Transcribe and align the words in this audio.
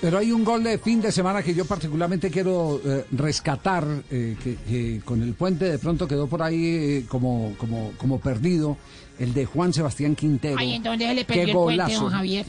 Pero 0.00 0.18
hay 0.18 0.32
un 0.32 0.42
gol 0.42 0.64
de 0.64 0.78
fin 0.78 1.00
de 1.00 1.12
semana 1.12 1.44
que 1.44 1.54
yo 1.54 1.64
particularmente 1.64 2.28
quiero 2.28 2.80
eh, 2.84 3.04
rescatar, 3.12 3.86
eh, 4.10 4.36
que, 4.42 5.00
con 5.04 5.22
el 5.22 5.34
puente 5.34 5.66
de 5.66 5.78
pronto 5.78 6.08
quedó 6.08 6.26
por 6.26 6.42
ahí 6.42 6.64
eh, 6.64 7.04
como, 7.08 7.54
como, 7.56 7.92
como 7.98 8.18
perdido, 8.18 8.76
el 9.16 9.32
de 9.32 9.46
Juan 9.46 9.72
Sebastián 9.72 10.16
Quintero. 10.16 10.56
Ay, 10.58 10.72
entonces 10.74 11.06
se 11.06 11.14
le 11.14 11.24
perdió 11.24 11.70
el 11.70 11.76
puente, 11.76 11.94
don 11.94 12.10
Javier. 12.10 12.46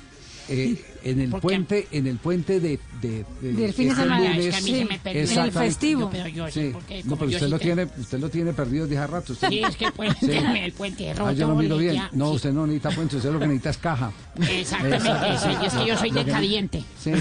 Eh, 0.52 0.84
en 1.04 1.22
el 1.22 1.30
puente 1.30 1.88
en 1.92 2.08
el 2.08 2.18
puente 2.18 2.60
de, 2.60 2.80
de, 3.02 3.24
de 3.40 3.54
del 3.54 3.74
fin 3.74 3.90
de 3.90 3.96
semana. 3.96 4.36
Es 4.36 4.50
que 4.50 4.56
a 4.56 4.62
mí 4.62 4.72
se 4.72 4.86
me 4.86 5.00
perdió 5.00 5.32
en 5.32 5.46
el 5.46 5.52
festivo. 5.52 6.10
Pero 6.12 6.28
yo 6.28 6.50
sí. 6.50 6.72
porque, 6.74 7.04
no 7.04 7.16
pero 7.16 7.32
usted 7.32 7.48
lo 7.48 7.60
tiene 7.60 7.88
usted 7.98 8.20
lo 8.20 8.30
tiene 8.30 8.54
perdido 8.54 8.88
desde 8.88 8.98
hace 8.98 9.12
rato 9.12 9.34
usted. 9.34 9.50
sí 9.50 9.62
es 9.64 9.78
que 9.78 9.86
el 9.86 9.94
puente, 9.94 10.20
sí. 10.20 10.32
el 10.32 10.72
puente 10.74 11.14
roto 11.14 11.30
ah, 11.30 11.34
yo 11.34 11.48
lo 11.48 11.56
miro 11.56 11.78
bien. 11.78 11.96
Ya, 11.96 12.10
no 12.14 12.30
sí. 12.30 12.36
usted 12.38 12.52
no 12.52 12.66
necesita 12.66 12.90
puente 12.90 13.16
usted 13.18 13.32
lo 13.32 13.40
que 13.40 13.48
necesita 13.48 13.70
es 13.70 13.78
caja. 13.78 14.12
Exactamente 14.50 15.34
eso, 15.34 15.50
es 15.50 15.74
que 15.74 15.86
yo 15.86 15.98
soy 15.98 16.12
decadiente 16.12 16.84
sí. 17.00 17.14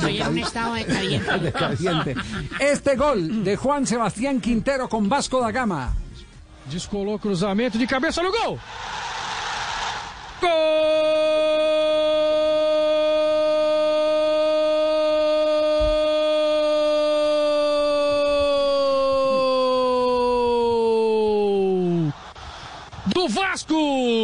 Soy 0.00 0.20
en 0.20 0.28
un 0.28 0.38
estado 0.38 0.74
decadiente 0.74 1.38
decadiente 1.38 2.14
este 2.60 2.96
gol 2.96 3.44
de 3.44 3.56
Juan 3.56 3.86
Sebastián 3.86 4.40
Quintero 4.40 4.88
con 4.88 5.08
Vasco 5.08 5.40
da 5.40 5.50
Gama. 5.50 5.94
Descolou 6.70 7.18
cruzamento 7.18 7.78
de 7.78 7.86
cabeça 7.86 8.22
no 8.22 8.30
gol. 8.30 8.58
Gol! 10.40 11.27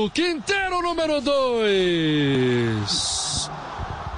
Vasco, 0.05 0.11
Quinteiro 0.11 0.83
número 0.83 1.21
2. 1.21 3.51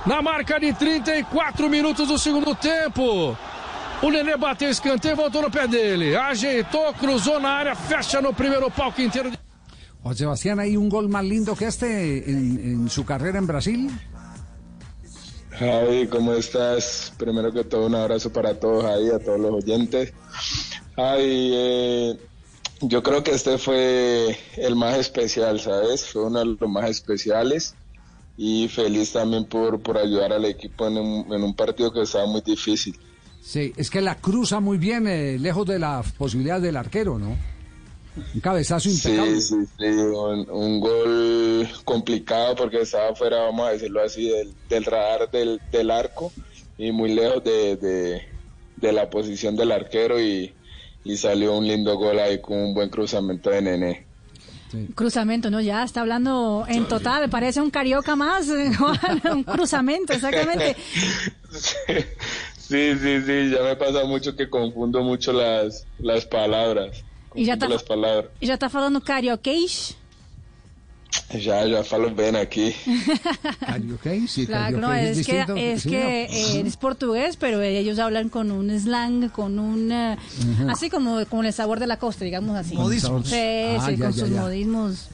Na 0.06 0.22
marca 0.22 0.58
de 0.58 0.72
34 0.72 1.68
minutos 1.68 2.08
do 2.08 2.18
segundo 2.18 2.54
tempo. 2.54 3.36
O 4.02 4.10
Nenê 4.10 4.36
bateu 4.36 4.70
escanteio, 4.70 5.16
voltou 5.16 5.42
no 5.42 5.50
pé 5.50 5.66
dele. 5.66 6.16
Ajeitou, 6.16 6.92
cruzou 6.94 7.40
na 7.40 7.50
área, 7.50 7.74
fecha 7.74 8.20
no 8.20 8.32
primeiro 8.32 8.70
pau 8.70 8.92
Quinteiro. 8.92 9.32
Juan 10.02 10.14
Sebastián, 10.14 10.60
¿hay 10.60 10.76
un 10.76 10.88
gol 10.88 11.08
más 11.08 11.24
lindo 11.24 11.56
que 11.56 11.66
este 11.66 12.30
en, 12.30 12.60
en 12.62 12.88
su 12.88 13.04
carrera 13.04 13.38
en 13.38 13.46
Brasil? 13.46 13.90
Javi, 15.50 16.06
¿cómo 16.08 16.34
estás? 16.34 17.12
Primero 17.16 17.52
que 17.52 17.64
todo, 17.64 17.86
un 17.86 17.94
abrazo 17.94 18.30
para 18.30 18.54
todos 18.54 18.84
ahí, 18.84 19.10
a 19.10 19.18
todos 19.18 19.40
los 19.40 19.64
oyentes. 19.64 20.12
Javi, 20.94 21.52
eh, 21.54 22.16
yo 22.80 23.02
creo 23.02 23.22
que 23.22 23.32
este 23.32 23.58
fue 23.58 24.36
el 24.56 24.76
más 24.76 24.98
especial, 24.98 25.60
¿sabes? 25.60 26.06
Fue 26.06 26.24
uno 26.24 26.40
de 26.40 26.56
los 26.60 26.70
más 26.70 26.90
especiales 26.90 27.74
y 28.36 28.68
feliz 28.68 29.12
también 29.12 29.46
por, 29.46 29.80
por 29.80 29.96
ayudar 29.96 30.32
al 30.32 30.44
equipo 30.44 30.86
en 30.86 30.98
un, 30.98 31.32
en 31.32 31.42
un 31.42 31.54
partido 31.54 31.92
que 31.92 32.02
estaba 32.02 32.26
muy 32.26 32.42
difícil. 32.42 32.98
Sí, 33.40 33.72
es 33.76 33.90
que 33.90 34.00
la 34.00 34.16
cruza 34.16 34.60
muy 34.60 34.76
bien, 34.76 35.06
eh, 35.06 35.38
lejos 35.38 35.66
de 35.66 35.78
la 35.78 36.02
posibilidad 36.18 36.60
del 36.60 36.76
arquero, 36.76 37.18
¿no? 37.18 37.36
Un 38.34 38.40
cabezazo 38.40 38.88
impecable. 38.88 39.40
Sí, 39.40 39.42
sí, 39.42 39.66
sí, 39.78 39.84
un, 39.84 40.50
un, 40.50 40.80
gol 40.80 41.68
complicado 41.84 42.56
porque 42.56 42.80
estaba 42.80 43.14
fuera, 43.14 43.38
vamos 43.42 43.68
a 43.68 43.72
decirlo 43.72 44.02
así, 44.02 44.28
del, 44.28 44.54
del 44.68 44.84
radar 44.84 45.30
del, 45.30 45.60
del, 45.70 45.90
arco 45.90 46.32
y 46.78 46.92
muy 46.92 47.14
lejos 47.14 47.44
de, 47.44 47.76
de, 47.76 48.22
de 48.76 48.92
la 48.92 49.10
posición 49.10 49.54
del 49.54 49.70
arquero 49.70 50.20
y, 50.20 50.55
y, 51.06 51.16
salió 51.16 51.56
un 51.56 51.66
lindo 51.66 51.96
gol 51.96 52.18
ahí 52.18 52.40
con 52.40 52.58
un 52.58 52.74
buen 52.74 52.88
cruzamiento 52.88 53.50
de 53.50 53.62
Nené. 53.62 54.06
Sí. 54.70 54.88
Cruzamiento, 54.94 55.50
¿no? 55.50 55.60
Ya 55.60 55.84
está 55.84 56.00
hablando 56.00 56.64
en 56.68 56.86
total, 56.86 57.30
parece 57.30 57.60
un 57.60 57.70
carioca 57.70 58.16
más, 58.16 58.48
un 59.32 59.44
cruzamiento, 59.44 60.12
exactamente. 60.12 60.76
Sí, 62.68 62.96
sí, 63.00 63.22
sí, 63.24 63.50
ya 63.50 63.62
me 63.62 63.76
pasa 63.76 64.04
mucho 64.04 64.34
que 64.34 64.50
confundo 64.50 65.02
mucho 65.02 65.32
las, 65.32 65.86
las 65.98 66.26
palabras. 66.26 67.04
E 67.36 67.44
já, 67.44 67.56
tá, 67.56 67.68
e 68.40 68.46
já 68.46 68.56
tá 68.56 68.68
falando 68.68 69.00
carioquês? 69.00 69.94
Ya, 71.32 71.66
ya 71.66 71.82
falo 71.82 72.10
bien 72.14 72.36
aquí. 72.36 72.72
¿Carioqués? 73.60 74.30
Sí, 74.30 74.46
claro, 74.46 74.78
no, 74.78 74.94
es, 74.94 75.18
es 75.18 75.26
que, 75.26 75.44
es, 75.56 75.82
sí, 75.82 75.90
que 75.90 76.28
no. 76.30 76.36
eh, 76.36 76.64
es 76.66 76.76
portugués, 76.76 77.36
pero 77.36 77.60
ellos 77.60 77.98
hablan 77.98 78.28
con 78.28 78.52
un 78.52 78.70
slang, 78.78 79.28
con 79.30 79.58
un... 79.58 79.90
Uh, 79.90 80.16
-huh. 80.16 80.70
Así 80.70 80.88
como 80.88 81.24
con 81.26 81.44
el 81.44 81.52
sabor 81.52 81.80
de 81.80 81.88
la 81.88 81.98
costa, 81.98 82.24
digamos 82.24 82.56
así. 82.56 82.76
Modismos. 82.76 83.28
Sí, 83.28 83.34
ah, 83.36 83.84
sí, 83.86 83.96
ya, 83.96 84.04
con 84.04 84.12
ya, 84.12 84.20
sus 84.20 84.30
ya. 84.30 84.40
modismos 84.40 85.08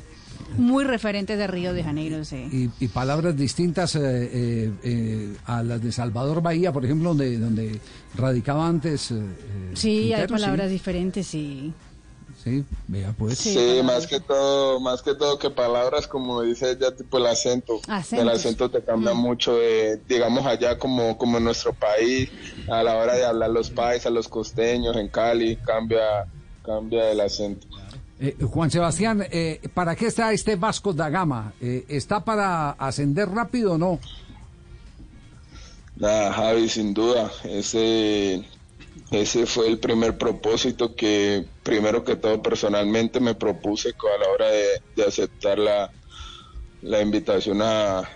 muy 0.58 0.84
referentes 0.84 1.38
de 1.38 1.46
Río 1.46 1.72
de 1.72 1.82
Janeiro, 1.82 2.26
sí. 2.26 2.70
Y, 2.78 2.84
y 2.84 2.88
palabras 2.88 3.34
distintas 3.34 3.96
eh, 3.96 4.00
eh, 4.02 4.70
eh, 4.82 5.34
a 5.46 5.62
las 5.62 5.82
de 5.82 5.90
Salvador 5.92 6.42
Bahía, 6.42 6.72
por 6.72 6.84
ejemplo, 6.84 7.08
donde, 7.10 7.38
donde 7.38 7.80
radicaba 8.14 8.68
antes. 8.68 9.12
Eh, 9.12 9.22
sí, 9.72 10.00
Quintero, 10.00 10.20
hay 10.20 10.26
palabras 10.28 10.66
sí. 10.66 10.72
diferentes, 10.74 11.26
sí. 11.26 11.72
Sí, 12.42 12.64
vea 12.88 13.14
pues. 13.16 13.38
Sí, 13.38 13.54
sí 13.54 13.82
más 13.84 14.06
que 14.06 14.18
todo, 14.18 14.80
más 14.80 15.00
que 15.02 15.14
todo 15.14 15.38
que 15.38 15.50
palabras 15.50 16.08
como 16.08 16.42
dice 16.42 16.72
ella, 16.72 16.94
tipo 16.94 17.18
el 17.18 17.26
acento. 17.26 17.80
Acentos. 17.86 18.24
El 18.24 18.28
acento 18.28 18.70
te 18.70 18.82
cambia 18.82 19.14
mm. 19.14 19.18
mucho, 19.18 19.56
de, 19.56 20.00
digamos 20.08 20.44
allá 20.44 20.76
como, 20.78 21.16
como 21.16 21.38
en 21.38 21.44
nuestro 21.44 21.72
país, 21.72 22.30
a 22.68 22.82
la 22.82 22.96
hora 22.96 23.14
de 23.14 23.24
hablar 23.24 23.50
los 23.50 23.70
paisas, 23.70 24.12
los 24.12 24.28
costeños, 24.28 24.96
en 24.96 25.08
Cali, 25.08 25.56
cambia, 25.56 26.26
cambia 26.64 27.10
el 27.10 27.20
acento. 27.20 27.66
Eh, 28.18 28.36
Juan 28.40 28.70
Sebastián, 28.70 29.24
eh, 29.30 29.60
¿para 29.74 29.94
qué 29.94 30.06
está 30.06 30.32
este 30.32 30.56
Vasco 30.56 30.92
da 30.92 31.10
Gama? 31.10 31.52
Eh, 31.60 31.84
¿Está 31.88 32.24
para 32.24 32.70
ascender 32.70 33.28
rápido 33.28 33.74
o 33.74 33.78
no? 33.78 34.00
Nada, 35.96 36.32
Javi, 36.32 36.68
sin 36.68 36.94
duda. 36.94 37.30
Ese 37.44 38.44
ese 39.10 39.46
fue 39.46 39.68
el 39.68 39.78
primer 39.78 40.16
propósito 40.16 40.94
que, 40.94 41.44
primero 41.62 42.04
que 42.04 42.16
todo, 42.16 42.42
personalmente 42.42 43.20
me 43.20 43.34
propuse 43.34 43.90
a 43.90 44.18
la 44.18 44.28
hora 44.30 44.48
de, 44.50 45.04
aceptar 45.04 45.58
la, 45.58 45.90
la 46.82 47.00
invitación 47.02 47.60
a, 47.62 48.08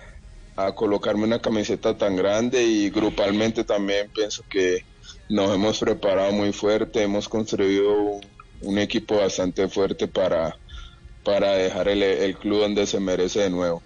colocarme 0.74 1.24
una 1.24 1.38
camiseta 1.38 1.98
tan 1.98 2.16
grande 2.16 2.62
y 2.64 2.88
grupalmente 2.88 3.62
también 3.62 4.08
pienso 4.08 4.42
que 4.48 4.86
nos 5.28 5.54
hemos 5.54 5.78
preparado 5.78 6.32
muy 6.32 6.50
fuerte, 6.54 7.02
hemos 7.02 7.28
construido 7.28 8.20
un, 8.62 8.78
equipo 8.78 9.16
bastante 9.16 9.68
fuerte 9.68 10.08
para, 10.08 10.56
para 11.22 11.52
dejar 11.52 11.88
el 11.88 12.36
club 12.38 12.60
donde 12.60 12.86
se 12.86 13.00
merece 13.00 13.40
de 13.40 13.50
nuevo. 13.50 13.82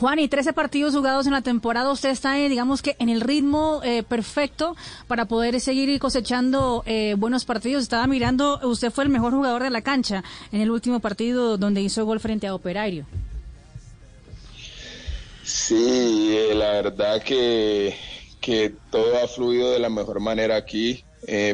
Juan, 0.00 0.18
y 0.18 0.28
13 0.28 0.54
partidos 0.54 0.94
jugados 0.94 1.26
en 1.26 1.32
la 1.32 1.42
temporada, 1.42 1.92
usted 1.92 2.08
está, 2.08 2.38
eh, 2.38 2.48
digamos 2.48 2.80
que 2.80 2.96
en 2.98 3.10
el 3.10 3.20
ritmo 3.20 3.82
eh, 3.84 4.02
perfecto 4.02 4.74
para 5.06 5.26
poder 5.26 5.60
seguir 5.60 6.00
cosechando 6.00 6.82
eh, 6.86 7.16
buenos 7.18 7.44
partidos. 7.44 7.82
Estaba 7.82 8.06
mirando, 8.06 8.58
usted 8.62 8.90
fue 8.90 9.04
el 9.04 9.10
mejor 9.10 9.34
jugador 9.34 9.62
de 9.62 9.68
la 9.68 9.82
cancha 9.82 10.24
en 10.52 10.62
el 10.62 10.70
último 10.70 11.00
partido 11.00 11.58
donde 11.58 11.82
hizo 11.82 12.06
gol 12.06 12.18
frente 12.18 12.46
a 12.46 12.54
Operario. 12.54 13.04
Sí, 15.44 16.34
la 16.54 16.70
verdad 16.80 17.22
que, 17.22 17.94
que 18.40 18.72
todo 18.90 19.22
ha 19.22 19.28
fluido 19.28 19.70
de 19.70 19.80
la 19.80 19.90
mejor 19.90 20.20
manera 20.20 20.56
aquí. 20.56 21.04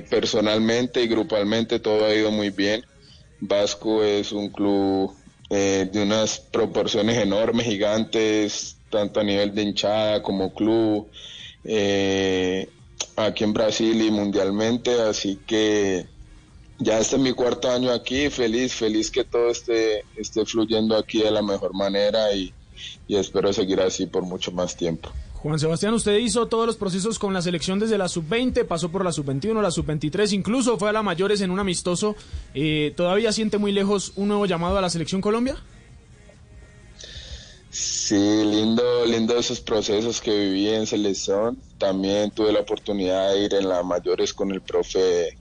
personalmente 0.08 1.02
y 1.02 1.08
grupalmente 1.08 1.80
todo 1.80 2.06
ha 2.06 2.14
ido 2.14 2.30
muy 2.30 2.50
bien. 2.50 2.86
Vasco 3.40 4.04
es 4.04 4.30
un 4.30 4.50
club 4.50 5.16
eh, 5.50 5.88
de 5.92 6.02
unas 6.02 6.38
proporciones 6.38 7.18
enormes, 7.18 7.66
gigantes, 7.66 8.76
tanto 8.90 9.20
a 9.20 9.24
nivel 9.24 9.54
de 9.54 9.62
hinchada 9.62 10.22
como 10.22 10.52
club, 10.54 11.08
eh, 11.64 12.68
aquí 13.16 13.44
en 13.44 13.52
Brasil 13.52 14.00
y 14.00 14.10
mundialmente, 14.10 15.00
así 15.00 15.38
que 15.46 16.06
ya 16.78 16.98
este 16.98 17.16
es 17.16 17.22
mi 17.22 17.32
cuarto 17.32 17.70
año 17.70 17.90
aquí, 17.90 18.28
feliz, 18.28 18.74
feliz 18.74 19.10
que 19.10 19.24
todo 19.24 19.50
esté, 19.50 20.04
esté 20.16 20.44
fluyendo 20.44 20.96
aquí 20.96 21.22
de 21.22 21.30
la 21.30 21.42
mejor 21.42 21.74
manera 21.74 22.32
y, 22.32 22.52
y 23.06 23.16
espero 23.16 23.52
seguir 23.52 23.80
así 23.80 24.06
por 24.06 24.24
mucho 24.24 24.52
más 24.52 24.76
tiempo. 24.76 25.10
Juan 25.46 25.60
Sebastián, 25.60 25.94
usted 25.94 26.16
hizo 26.16 26.48
todos 26.48 26.66
los 26.66 26.76
procesos 26.76 27.20
con 27.20 27.32
la 27.32 27.40
selección 27.40 27.78
desde 27.78 27.96
la 27.96 28.08
sub-20, 28.08 28.66
pasó 28.66 28.88
por 28.88 29.04
la 29.04 29.12
sub-21, 29.12 29.62
la 29.62 29.70
sub-23, 29.70 30.32
incluso 30.32 30.76
fue 30.76 30.88
a 30.88 30.92
la 30.92 31.04
mayores 31.04 31.40
en 31.40 31.52
un 31.52 31.60
amistoso. 31.60 32.16
Eh, 32.52 32.92
¿Todavía 32.96 33.30
siente 33.30 33.56
muy 33.56 33.70
lejos 33.70 34.12
un 34.16 34.26
nuevo 34.26 34.46
llamado 34.46 34.76
a 34.76 34.80
la 34.80 34.90
selección 34.90 35.20
Colombia? 35.20 35.54
Sí, 37.70 38.16
lindo, 38.16 39.06
lindo 39.06 39.38
esos 39.38 39.60
procesos 39.60 40.20
que 40.20 40.36
viví 40.36 40.68
en 40.68 40.84
selección. 40.84 41.56
También 41.78 42.32
tuve 42.32 42.52
la 42.52 42.60
oportunidad 42.60 43.30
de 43.30 43.44
ir 43.44 43.54
en 43.54 43.68
la 43.68 43.84
mayores 43.84 44.34
con 44.34 44.50
el 44.50 44.62
profe, 44.62 45.38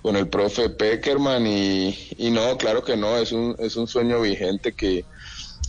con 0.00 0.14
el 0.14 0.28
profe 0.28 0.70
Peckerman 0.70 1.44
y, 1.44 1.98
y 2.18 2.30
no, 2.30 2.56
claro 2.56 2.84
que 2.84 2.96
no, 2.96 3.16
es 3.16 3.32
un, 3.32 3.56
es 3.58 3.74
un 3.74 3.88
sueño 3.88 4.20
vigente 4.20 4.70
que, 4.74 5.04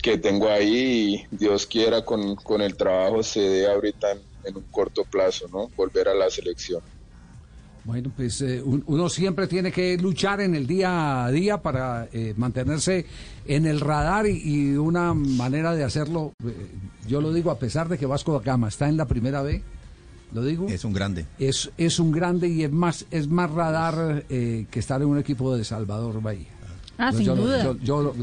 que 0.01 0.17
tengo 0.17 0.49
ahí 0.49 1.25
y 1.31 1.35
Dios 1.35 1.65
quiera 1.67 2.03
con, 2.03 2.35
con 2.35 2.61
el 2.61 2.75
trabajo 2.75 3.21
se 3.23 3.39
dé 3.41 3.67
ahorita 3.67 4.11
en, 4.11 4.19
en, 4.45 4.57
un 4.57 4.63
corto 4.71 5.03
plazo, 5.05 5.47
¿no? 5.51 5.69
Volver 5.75 6.07
a 6.09 6.13
la 6.13 6.29
selección. 6.29 6.81
Bueno, 7.83 8.11
pues 8.15 8.41
eh, 8.41 8.61
un- 8.63 8.83
uno 8.85 9.09
siempre 9.09 9.47
tiene 9.47 9.71
que 9.71 9.97
luchar 9.97 10.39
en 10.41 10.53
el 10.53 10.67
día 10.67 11.25
a 11.25 11.31
día 11.31 11.57
para 11.61 12.07
eh, 12.13 12.33
mantenerse 12.37 13.05
en 13.47 13.65
el 13.65 13.79
radar 13.79 14.27
y, 14.27 14.39
y 14.43 14.71
una 14.75 15.13
manera 15.15 15.73
de 15.73 15.83
hacerlo, 15.83 16.33
eh, 16.45 16.67
yo 17.07 17.21
lo 17.21 17.33
digo 17.33 17.49
a 17.49 17.57
pesar 17.57 17.89
de 17.89 17.97
que 17.97 18.05
Vasco 18.05 18.33
da 18.33 18.39
Gama 18.43 18.67
está 18.67 18.87
en 18.87 18.97
la 18.97 19.05
primera 19.07 19.41
B, 19.41 19.63
lo 20.33 20.43
digo, 20.43 20.67
Es 20.69 20.85
un 20.85 20.93
grande. 20.93 21.25
es, 21.39 21.71
es 21.77 21.97
un 21.99 22.11
grande 22.11 22.47
y 22.47 22.63
es 22.63 22.71
más, 22.71 23.05
es 23.09 23.27
más 23.27 23.49
radar 23.49 24.25
eh, 24.29 24.67
que 24.69 24.79
estar 24.79 25.01
en 25.01 25.07
un 25.07 25.17
equipo 25.17 25.55
de 25.57 25.63
Salvador 25.65 26.21
Bahía. 26.21 26.47
Ah, 26.97 27.11
sin 27.11 27.21
yo 27.25 27.35
duda. 27.35 27.63
yo- 27.63 27.77
yo 27.79 28.13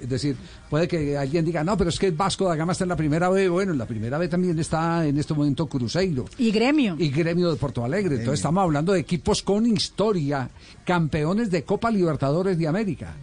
es 0.00 0.08
decir, 0.08 0.36
puede 0.68 0.86
que 0.86 1.16
alguien 1.16 1.44
diga, 1.46 1.64
no, 1.64 1.76
pero 1.78 1.88
es 1.88 1.98
que 1.98 2.10
Vasco 2.10 2.46
da 2.46 2.56
Gama 2.56 2.72
está 2.72 2.84
en 2.84 2.88
la 2.90 2.96
primera 2.96 3.30
B. 3.30 3.48
Bueno, 3.48 3.72
en 3.72 3.78
la 3.78 3.86
primera 3.86 4.18
B 4.18 4.28
también 4.28 4.58
está 4.58 5.06
en 5.06 5.16
este 5.18 5.32
momento 5.32 5.66
Cruzeiro 5.66 6.26
Y 6.36 6.50
gremio. 6.50 6.94
y 6.98 7.08
Gremio 7.08 7.50
de 7.50 7.56
Porto 7.56 7.84
Alegre. 7.84 8.16
Entonces 8.16 8.40
estamos 8.40 8.62
hablando 8.62 8.92
de 8.92 9.00
equipos 9.00 9.42
con 9.42 9.66
historia, 9.66 10.50
campeones 10.84 11.50
de 11.50 11.62
Copa 11.64 11.90
Libertadores 11.90 12.58
de 12.58 12.68
América. 12.68 13.14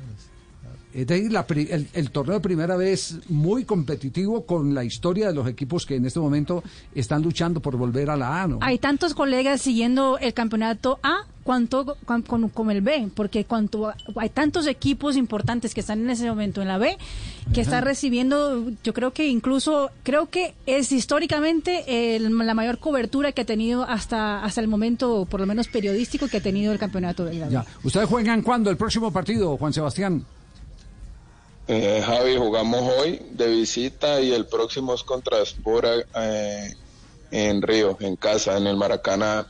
Es 0.94 1.06
decir, 1.08 1.30
la 1.32 1.46
el, 1.50 1.88
el 1.92 2.10
torneo 2.12 2.36
de 2.36 2.40
primera 2.40 2.78
vez 2.78 3.18
muy 3.28 3.66
competitivo 3.66 4.46
con 4.46 4.74
la 4.74 4.86
historia 4.86 5.28
de 5.28 5.34
los 5.34 5.46
equipos 5.46 5.86
que 5.86 5.96
en 5.98 6.06
este 6.06 6.22
momento 6.22 6.64
están 6.96 7.22
luchando 7.22 7.60
por 7.60 7.76
volver 7.76 8.10
a 8.10 8.16
la 8.16 8.42
A. 8.44 8.48
¿no? 8.48 8.60
Hay 8.62 8.80
tantos 8.80 9.14
colegas 9.14 9.62
siguiendo 9.62 10.18
el 10.20 10.34
campeonato 10.34 10.98
A 11.04 11.26
cuanto 11.46 11.96
con, 12.06 12.24
con- 12.24 12.72
el 12.72 12.82
B, 12.82 13.10
porque 13.16 13.46
cuanto 13.46 13.94
hay 14.16 14.30
tantos 14.30 14.66
equipos 14.66 15.16
importantes 15.16 15.76
que 15.76 15.82
están 15.82 16.00
en 16.02 16.10
ese 16.10 16.28
momento 16.28 16.62
en 16.64 16.68
la 16.68 16.80
B 16.80 16.98
que 17.54 17.62
están 17.62 17.84
recibiendo, 17.86 18.72
yo 18.84 18.94
creo 18.96 19.14
que 19.14 19.28
incluso 19.28 19.92
creo 20.02 20.28
que 20.32 20.56
es 20.66 20.92
históricamente 20.92 22.16
el- 22.16 22.36
la 22.36 22.54
mayor 22.56 22.80
cobertura 22.80 23.32
que 23.32 23.42
ha 23.42 23.46
tenido 23.46 23.84
hasta 23.84 24.44
hasta 24.44 24.60
el 24.60 24.68
momento, 24.68 25.28
por 25.30 25.40
lo 25.40 25.46
menos 25.46 25.68
periodístico 25.68 26.28
que 26.28 26.38
ha 26.38 26.42
tenido 26.42 26.74
el 26.74 26.80
campeonato 26.80 27.24
de 27.26 27.36
la 27.36 27.46
B. 27.46 27.52
Ya. 27.54 27.66
¿Ustedes 27.84 28.10
juegan 28.10 28.42
cuándo 28.42 28.72
el 28.72 28.78
próximo 28.78 29.14
partido, 29.14 29.56
Juan 29.58 29.72
Sebastián? 29.72 30.26
Eh, 31.68 32.02
Javi, 32.06 32.38
jugamos 32.38 32.82
hoy 33.00 33.22
de 33.32 33.48
visita 33.50 34.20
y 34.20 34.32
el 34.32 34.48
próximo 34.48 34.94
es 34.96 35.04
contra 35.04 35.44
Spora 35.46 35.94
eh, 36.16 36.74
en 37.32 37.62
Río, 37.62 37.98
en 38.00 38.16
casa, 38.16 38.58
en 38.58 38.66
el 38.68 38.78
Maracaná. 38.78 39.46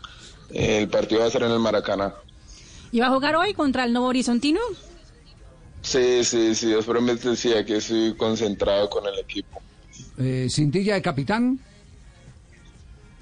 El 0.52 0.88
partido 0.90 1.22
va 1.22 1.28
a 1.28 1.32
ser 1.32 1.44
en 1.44 1.52
el 1.52 1.60
Maracaná. 1.60 2.14
¿Y 2.92 3.00
va 3.00 3.08
a 3.08 3.12
jugar 3.12 3.36
hoy 3.36 3.54
contra 3.54 3.84
el 3.84 3.92
Nuevo 3.94 4.08
Horizontino? 4.08 4.60
Sí, 5.82 6.24
sí, 6.24 6.56
sí, 6.56 6.68
Dios 6.68 6.86
promete, 6.86 7.36
sí, 7.36 7.54
aquí 7.54 7.74
estoy 7.74 8.16
concentrado 8.16 8.90
con 8.90 9.06
el 9.06 9.20
equipo. 9.20 9.62
Eh, 10.18 10.48
¿Cintilla 10.50 10.96
de 10.96 11.02
capitán? 11.02 11.60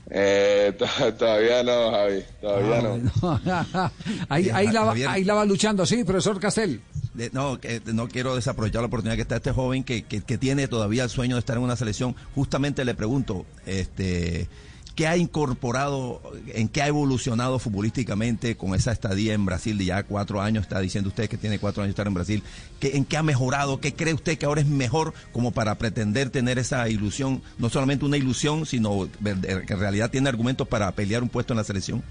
Eh, 0.09 0.73
to- 0.77 1.13
todavía 1.15 1.63
no, 1.63 1.91
Javi, 1.91 2.23
todavía 2.41 2.81
no. 2.81 2.97
no. 2.97 3.91
ahí, 4.29 4.49
ahí, 4.49 4.67
la, 4.67 4.81
va- 4.83 4.93
ahí 5.11 5.23
la 5.23 5.33
va 5.33 5.45
luchando, 5.45 5.85
sí, 5.85 6.03
profesor 6.03 6.39
Castel. 6.39 6.81
De- 7.13 7.29
no, 7.31 7.59
que, 7.59 7.81
no 7.85 8.07
quiero 8.07 8.35
desaprovechar 8.35 8.81
la 8.81 8.87
oportunidad 8.87 9.15
que 9.15 9.21
está 9.23 9.37
este 9.37 9.51
joven 9.51 9.83
que, 9.83 10.03
que, 10.03 10.21
que 10.21 10.37
tiene 10.37 10.67
todavía 10.67 11.03
el 11.03 11.09
sueño 11.09 11.35
de 11.35 11.39
estar 11.39 11.57
en 11.57 11.63
una 11.63 11.75
selección. 11.75 12.15
Justamente 12.35 12.85
le 12.85 12.95
pregunto, 12.95 13.45
este, 13.65 14.47
¿qué 14.95 15.07
ha 15.07 15.17
incorporado, 15.17 16.21
en 16.47 16.69
qué 16.69 16.81
ha 16.81 16.87
evolucionado 16.87 17.59
futbolísticamente 17.59 18.55
con 18.55 18.75
esa 18.75 18.91
estadía 18.91 19.33
en 19.33 19.45
Brasil 19.45 19.77
de 19.77 19.85
ya 19.85 20.03
cuatro 20.03 20.41
años? 20.41 20.63
Está 20.63 20.79
diciendo 20.79 21.09
usted 21.09 21.29
que 21.29 21.37
tiene 21.37 21.59
cuatro 21.59 21.83
años 21.83 21.91
estar 21.91 22.07
en 22.07 22.13
Brasil. 22.13 22.43
¿Qué, 22.79 22.95
¿En 22.95 23.05
qué 23.05 23.17
ha 23.17 23.23
mejorado? 23.23 23.79
¿Qué 23.79 23.93
cree 23.93 24.13
usted 24.13 24.37
que 24.37 24.45
ahora 24.45 24.61
es 24.61 24.67
mejor 24.67 25.13
como 25.31 25.51
para 25.51 25.77
pretender 25.77 26.29
tener 26.29 26.59
esa 26.59 26.87
ilusión? 26.89 27.41
No 27.57 27.69
solamente 27.69 28.05
una 28.05 28.17
ilusión, 28.17 28.65
sino 28.65 29.09
que 29.23 29.29
en 29.29 29.79
realidad 29.79 30.11
tiene 30.11 30.29
argumentos 30.29 30.67
para 30.67 30.91
pelear 30.91 31.23
un 31.23 31.29
puesto 31.29 31.53
en 31.53 31.57
la 31.57 31.63
selección. 31.63 32.03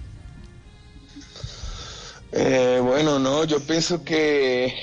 Eh, 2.32 2.80
bueno, 2.82 3.18
no, 3.18 3.44
yo 3.44 3.60
pienso 3.60 4.02
que 4.02 4.74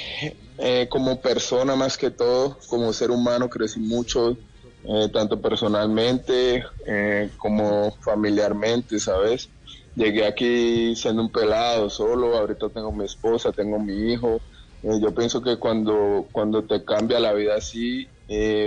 eh, 0.60 0.88
como 0.90 1.20
persona 1.20 1.76
más 1.76 1.98
que 1.98 2.12
todo, 2.12 2.60
como 2.68 2.94
ser 2.94 3.10
humano 3.10 3.50
crecí 3.50 3.80
mucho, 3.80 4.38
eh, 4.84 5.10
tanto 5.12 5.42
personalmente 5.42 6.64
eh, 6.86 7.32
como 7.38 7.92
familiarmente, 8.04 9.00
¿sabes? 9.00 9.52
Llegué 9.94 10.26
aquí 10.26 10.96
siendo 10.96 11.22
un 11.24 11.32
pelado 11.32 11.90
solo, 11.90 12.36
ahorita 12.38 12.70
tengo 12.72 12.92
mi 12.94 13.06
esposa, 13.06 13.52
tengo 13.52 13.80
mi 13.80 14.14
hijo. 14.14 14.44
Eh, 14.82 15.00
yo 15.02 15.14
pienso 15.14 15.42
que 15.42 15.58
cuando, 15.60 16.30
cuando 16.32 16.66
te 16.66 16.84
cambia 16.86 17.20
la 17.20 17.34
vida 17.34 17.56
así, 17.56 18.12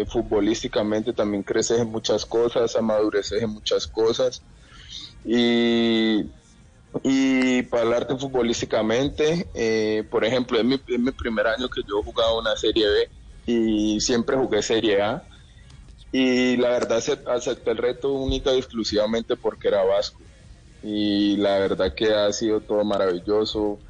futbolísticamente 0.09 1.12
también 1.12 1.44
creces 1.44 1.79
en 1.81 1.88
muchas 1.88 2.26
cosas, 2.26 2.75
amadureces 2.76 3.41
en 3.43 3.50
muchas 3.50 3.87
cosas. 3.87 4.44
Y 5.25 6.25
y 7.05 7.62
para 7.64 7.85
hablarte 7.85 8.17
futbolísticamente, 8.19 9.50
por 10.11 10.25
ejemplo, 10.25 10.59
es 10.59 10.64
mi, 10.64 10.75
es 10.75 10.99
mi 11.00 11.12
primer 11.12 11.47
año 11.47 11.69
que 11.69 11.82
yo 11.88 12.03
jugaba 12.03 12.38
una 12.38 12.56
Serie 12.56 12.87
B 12.88 13.11
y 13.47 14.00
siempre 14.00 14.37
jugué 14.37 14.62
Serie 14.62 15.00
A. 15.03 15.26
Y 16.12 16.56
la 16.59 16.70
verdad 16.70 16.99
acep- 16.99 17.25
acepté 17.29 17.70
el 17.73 17.79
reto 17.79 18.12
única 18.14 18.55
y 18.55 18.59
exclusivamente 18.59 19.37
porque 19.37 19.69
era 19.69 19.85
vasco. 19.85 20.25
Y 20.82 21.37
la 21.38 21.59
verdad 21.61 21.94
que 21.97 22.12
ha 22.14 22.32
sido 22.32 22.62
todo 22.64 22.85
maravilloso. 22.85 23.85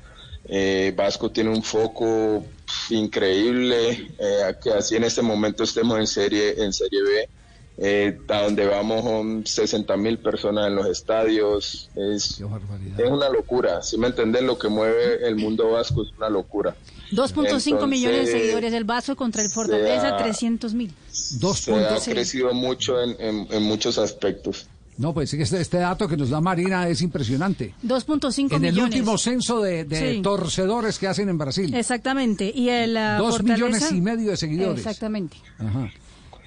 Eh, 0.45 0.93
Vasco 0.97 1.33
tiene 1.33 1.51
un 1.51 1.63
foco 1.63 2.55
increíble, 2.91 4.15
eh, 4.19 4.55
que 4.63 4.71
así 4.73 4.97
en 4.97 5.05
este 5.05 5.23
momento 5.23 5.65
estemos 5.65 5.99
en 5.99 6.07
serie, 6.07 6.63
en 6.65 6.73
serie 6.73 7.03
B. 7.03 7.31
Eh, 7.79 8.19
a 8.29 8.43
donde 8.43 8.67
vamos 8.67 9.03
son 9.03 9.47
60 9.47 9.97
mil 9.97 10.19
personas 10.19 10.69
en 10.69 10.77
los 10.77 10.87
estadios. 10.87 11.89
Es, 11.97 12.39
es 12.41 13.11
una 13.11 13.29
locura. 13.31 13.83
Si 13.83 13.97
me 13.97 14.09
entienden, 14.09 14.47
lo 14.47 14.59
que 14.59 14.69
mueve 14.69 15.27
el 15.27 15.37
mundo 15.37 15.71
vasco 15.73 16.03
es 16.03 16.11
una 16.17 16.29
locura. 16.29 16.77
2.5 17.13 17.87
millones 17.89 18.27
de 18.27 18.33
seguidores 18.33 18.73
del 18.73 18.85
Vasco 18.85 19.17
contra 19.17 19.43
el 19.43 19.51
Fortaleza, 19.51 20.01
sea- 20.01 20.17
300 20.17 20.75
mil. 20.75 20.93
Dos 21.41 21.59
Se 21.61 21.75
ha 21.75 21.99
crecido 21.99 22.55
mucho 22.55 23.01
en, 23.03 23.17
en- 23.21 23.47
en 23.51 23.63
muchos 23.65 23.99
aspectos. 23.99 24.67
No, 24.99 25.13
pues 25.15 25.33
este, 25.33 25.61
este 25.61 25.79
dato 25.79 26.07
que 26.07 26.17
nos 26.19 26.29
da 26.31 26.41
Marina 26.41 26.87
es 26.89 27.01
impresionante. 27.03 27.75
2.5 27.83 28.57
En 28.57 28.65
el 28.67 28.73
millones. 28.73 28.95
último 28.95 29.19
censo 29.19 29.61
de, 29.61 29.85
de 29.85 30.17
Sí. 30.17 30.23
torcedores 30.23 30.99
que 30.99 31.09
hacen 31.09 31.29
en 31.31 31.39
Brasil. 31.39 31.75
Exactamente. 31.75 32.53
Y 32.55 32.69
el 32.69 32.97
ah, 32.97 33.17
Dos 33.19 33.39
Fortaleza- 33.39 33.55
millones 33.67 33.93
y 33.93 34.01
medio 34.01 34.31
de 34.31 34.37
seguidores. 34.37 34.79
Exactamente. 34.79 35.37
Ajá. 35.59 35.91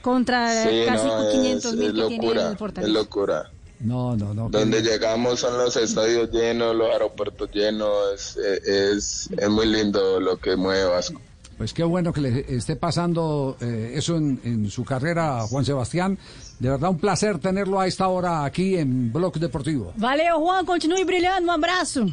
Contra 0.06 0.64
Sí, 0.70 0.84
casi 0.86 1.08
no, 1.08 1.30
500 1.32 1.66
es, 1.66 1.74
mil 1.80 1.88
es 1.88 1.94
que 1.94 2.08
tiene 2.10 2.18
locura, 2.26 2.46
el 2.48 2.54
es 2.54 2.60
Fortaleza. 2.60 2.94
locura. 2.94 3.52
No, 3.80 4.16
no, 4.16 4.34
no. 4.36 4.50
Donde 4.50 4.84
que- 4.84 4.90
llegamos 4.90 5.40
son 5.40 5.58
los 5.58 5.76
estadios 5.76 6.30
llenos, 6.32 6.76
los 6.76 6.92
aeropuertos 6.92 7.50
llenos. 7.52 7.92
Es, 8.38 8.38
es, 8.68 9.30
es 9.36 9.50
muy 9.50 9.66
lindo 9.66 10.20
lo 10.20 10.38
que 10.38 10.56
mueve 10.56 10.86
Vasco. 10.86 11.20
Pues 11.58 11.74
qué 11.74 11.84
bueno 11.84 12.14
que 12.14 12.22
le 12.22 12.46
esté 12.56 12.76
pasando 12.76 13.58
eh, 13.62 13.94
eso 13.96 14.18
en, 14.18 14.40
en 14.44 14.70
su 14.70 14.84
carrera, 14.86 15.40
Juan 15.50 15.66
Sebastián. 15.66 16.20
De 16.60 16.70
verdad, 16.70 16.90
un 16.92 17.00
placer 17.00 17.40
tenerlo 17.40 17.80
a 17.80 17.88
esta 17.88 18.08
hora 18.08 18.46
aquí 18.46 18.76
en 18.78 19.12
Blog 19.12 19.40
Deportivo. 19.40 19.92
Valeu, 19.98 20.40
Juan. 20.40 20.66
Continue 20.66 21.04
brilhando. 21.04 21.48
Um 21.52 21.56
abraço. 21.56 22.06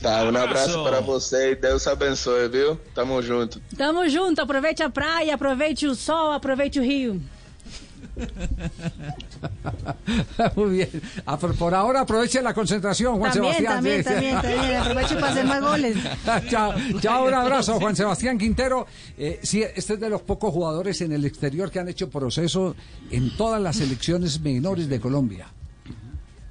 Tá, 0.00 0.24
um 0.24 0.36
abraço 0.36 0.82
para 0.84 1.00
vocês. 1.00 1.58
Deus 1.60 1.86
abençoe, 1.86 2.48
viu? 2.48 2.76
Tamo 2.94 3.20
junto. 3.22 3.60
Tamo 3.76 4.08
junto. 4.08 4.40
Aproveite 4.42 4.82
a 4.82 4.90
praia, 4.90 5.34
aproveite 5.34 5.86
o 5.86 5.94
sol, 5.94 6.32
aproveite 6.32 6.78
o 6.78 6.82
rio. 6.82 7.20
Muy 10.56 10.70
bien. 10.70 10.88
Ah, 11.26 11.36
por, 11.38 11.54
por 11.56 11.74
ahora 11.74 12.00
aproveche 12.00 12.40
la 12.42 12.54
concentración, 12.54 13.18
Juan 13.18 13.32
También, 13.32 13.54
Sebastián. 13.56 13.74
también, 13.74 14.04
Sí. 14.04 14.10
también, 14.10 14.40
también. 14.40 14.76
Aproveche 14.76 15.14
para 15.16 15.28
hacer 15.32 15.44
más 15.44 15.60
goles. 15.60 15.96
chao, 16.50 16.74
chao, 17.00 17.24
un 17.26 17.34
abrazo, 17.34 17.78
Juan 17.80 17.96
Sebastián 17.96 18.38
Quintero. 18.38 18.86
Eh, 19.18 19.40
sí, 19.42 19.62
este 19.62 19.94
es 19.94 20.00
de 20.00 20.08
los 20.10 20.22
pocos 20.22 20.52
jugadores 20.52 21.00
en 21.00 21.12
el 21.12 21.24
exterior 21.24 21.70
que 21.70 21.80
han 21.80 21.88
hecho 21.88 22.08
proceso 22.08 22.74
en 23.10 23.36
todas 23.36 23.60
las 23.60 23.76
selecciones 23.76 24.40
menores 24.40 24.88
de 24.88 25.00
Colombia. 25.00 25.48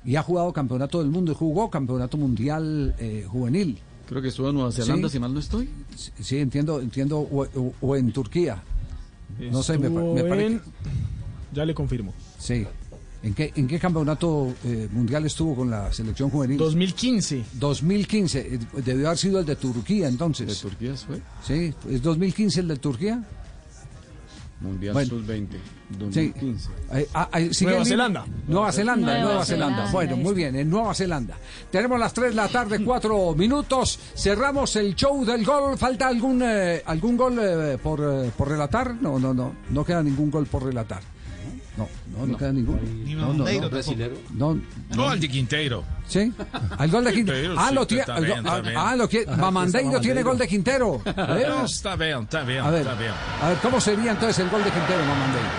Y 0.05 0.15
ha 0.15 0.23
jugado 0.23 0.53
campeonato 0.53 0.99
del 0.99 1.09
mundo 1.09 1.31
y 1.31 1.35
jugó 1.35 1.69
campeonato 1.69 2.17
mundial 2.17 2.95
eh, 2.99 3.25
juvenil. 3.27 3.77
Creo 4.07 4.21
que 4.21 4.27
estuvo 4.27 4.49
en 4.49 4.55
Nueva 4.55 4.71
Zelanda, 4.71 5.09
Sí. 5.09 5.13
si 5.13 5.19
mal 5.19 5.33
no 5.33 5.39
estoy. 5.39 5.67
Sí, 5.95 6.11
Sí, 6.21 6.37
entiendo, 6.37 6.79
entiendo, 6.79 7.17
o, 7.19 7.43
o- 7.45 7.73
o 7.81 7.95
en 7.95 8.11
Turquía. 8.11 8.61
No 9.51 9.63
sé, 9.63 9.77
me, 9.79 9.89
me 9.89 10.23
parece. 10.23 10.45
en- 10.47 10.61
Ya 11.53 11.65
le 11.65 11.73
confirmo. 11.73 12.13
Sí. 12.37 12.65
¿En 13.23 13.33
qué, 13.33 13.51
¿En 13.55 13.65
qué 13.65 13.79
campeonato 13.79 14.53
eh, 14.63 14.87
mundial 14.91 15.25
estuvo 15.25 15.55
con 15.55 15.71
la 15.71 15.91
selección 15.91 16.29
juvenil? 16.29 16.57
2015. 16.59 17.43
2015. 17.53 18.39
eh, 18.55 18.59
Debió 18.85 19.07
haber 19.07 19.17
sido 19.17 19.39
el 19.39 19.45
de 19.47 19.55
Turquía 19.55 20.07
entonces. 20.07 20.47
De 20.47 20.69
Turquía 20.69 20.93
fue. 20.95 21.19
Sí, 21.43 21.73
¿es 21.89 22.03
2015 22.03 22.59
el 22.59 22.67
de 22.67 22.75
Turquía? 22.77 23.23
Mundial 24.61 24.93
Bueno. 24.93 25.09
Sub-20. 25.09 25.47
Sí. 25.51 25.97
2015. 25.99 26.69
Eh, 26.93 27.07
ah, 27.13 27.29
ah, 27.31 27.39
¿sigue 27.51 27.65
Nueva 27.71 27.81
el- 27.83 27.87
Zelanda. 27.87 28.25
Nueva 28.47 28.71
Zelanda, 28.71 29.05
Nueva 29.07 29.21
Nueva 29.25 29.45
Zelanda. 29.45 29.75
Zelanda, 29.75 29.91
Bueno, 29.91 30.17
muy 30.17 30.33
bien, 30.33 30.55
en 30.55 30.69
Nueva 30.69 30.93
Zelanda. 30.93 31.37
Tenemos 31.69 31.99
las 31.99 32.13
3 32.13 32.29
de 32.29 32.35
la 32.35 32.47
tarde, 32.47 32.83
4 32.83 33.33
minutos. 33.37 33.99
Cerramos 34.15 34.75
el 34.77 34.95
show 34.95 35.25
del 35.25 35.45
gol. 35.45 35.77
¿Falta 35.77 36.07
algún 36.07 36.41
eh, 36.43 36.81
algún 36.85 37.17
gol 37.17 37.37
eh, 37.41 37.77
por, 37.81 37.99
eh, 38.01 38.31
por 38.35 38.47
relatar? 38.47 38.95
No, 39.01 39.19
no, 39.19 39.33
no. 39.33 39.53
No 39.69 39.83
queda 39.85 40.01
ningún 40.01 40.31
gol 40.31 40.45
por 40.47 40.63
relatar. 40.63 41.01
No, 42.15 42.25
No, 42.25 42.31
no 42.31 42.37
queda 42.37 42.51
ninguno. 42.53 42.79
No, 42.81 43.33
no, 43.33 43.43
no. 43.61 43.69
Brasilero. 43.69 44.15
No, 44.33 44.57
Gol 44.95 45.19
de 45.19 45.27
Quinteiro. 45.29 45.83
¿Sí? 46.07 46.31
Al 46.77 46.89
gol 46.89 47.03
de 47.03 47.13
Quintero. 47.13 47.37
Quintero, 47.39 47.59
Ah, 47.59 47.69
sí, 47.69 47.75
lo 47.75 47.87
tiene. 47.87 48.03
ah, 48.45 48.61
ah, 48.77 48.95
lo 48.95 49.09
que 49.09 49.25
Mamandeiro 49.25 49.99
tiene 49.99 50.23
gol 50.23 50.37
de 50.37 50.47
Quintero. 50.47 51.01
Está 51.05 51.95
bien, 51.95 52.23
está 52.23 52.43
bien, 52.43 52.61
a 52.63 52.69
ver, 52.69 52.81
está 52.81 52.93
bien. 52.95 53.11
a 53.41 53.49
ver, 53.49 53.57
¿cómo 53.57 53.81
sería 53.81 54.11
entonces 54.11 54.39
el 54.39 54.49
gol 54.49 54.63
de 54.63 54.71
Quintero, 54.71 54.99
Mamandeiro? 55.05 55.49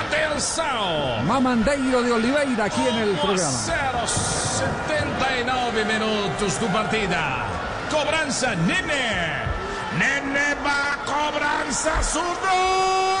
Atenção! 0.00 1.24
Mamandeiro 1.26 2.02
de 2.02 2.12
Oliveira 2.12 2.64
aquí 2.66 2.80
en 2.86 2.96
el 2.96 3.10
programa. 3.16 3.50
0, 3.50 4.06
79 4.06 5.84
minutos 5.86 6.60
do 6.60 6.66
partida. 6.68 7.46
Cobrança, 7.90 8.54
Nene. 8.54 9.48
Nene 9.98 10.54
va 10.64 10.94
a 10.94 10.96
cobrança, 11.04 12.02
zurdo. 12.02 13.20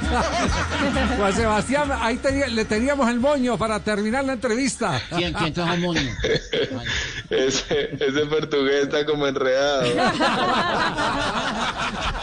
Juan 1.16 1.32
Sebastián, 1.32 1.90
ahí 2.00 2.16
tenía- 2.16 2.46
le 2.48 2.64
teníamos 2.64 3.08
el 3.08 3.20
moño 3.20 3.56
para 3.58 3.78
terminar 3.80 4.24
la 4.24 4.32
entrevista. 4.34 5.00
¿Quién, 5.14 5.32
quién 5.32 5.52
trajo 5.52 5.76
moño? 5.76 6.00
Ese, 7.30 7.96
ese 7.98 8.26
portugués 8.26 8.84
está 8.84 9.04
como 9.06 9.26
enredado. 9.26 9.82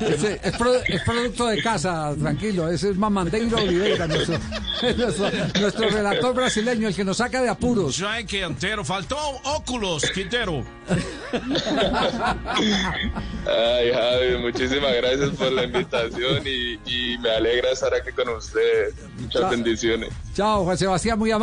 Ese 0.00 0.40
es, 0.42 0.56
pro- 0.56 0.82
es 0.84 1.02
producto 1.02 1.46
de 1.48 1.62
casa, 1.62 2.14
tranquilo. 2.18 2.68
Ese 2.68 2.90
es 2.90 2.96
Mamandeiro 2.96 3.56
Oliveira, 3.58 4.06
nuestro, 4.06 4.38
nuestro, 4.96 5.30
nuestro 5.60 5.88
relator 5.88 6.34
brasileño, 6.34 6.88
el 6.88 6.94
que 6.94 7.04
nos 7.04 7.16
saca 7.16 7.40
de 7.42 7.48
apuros. 7.48 7.96
João 7.98 8.24
Quinteiro, 8.26 8.84
faltou 8.84 9.18
óculos, 9.44 10.02
Quintero. 10.12 10.64
Ay, 13.46 13.92
Javi, 13.92 14.38
muchísimas 14.40 14.94
gracias 14.96 15.30
por 15.30 15.50
la 15.52 15.64
invitación 15.64 16.42
y, 16.46 16.74
y 16.86 17.18
me 17.18 17.30
alegra 17.30 17.70
estar 17.72 17.92
aquí 17.94 18.12
con 18.12 18.28
ustedes. 18.28 18.94
Muchas 19.18 19.50
bendiciones. 19.50 20.10
Chao, 20.34 20.64
Juan 20.64 20.78
Sebastián, 20.78 21.18
muy 21.18 21.30
amable. 21.30 21.40